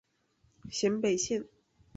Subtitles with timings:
[0.71, 1.45] 咸北线